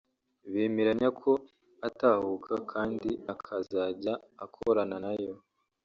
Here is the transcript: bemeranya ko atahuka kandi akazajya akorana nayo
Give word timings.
bemeranya 0.51 1.09
ko 1.19 1.31
atahuka 1.87 2.53
kandi 2.71 3.09
akazajya 3.33 4.13
akorana 4.45 4.97
nayo 5.05 5.33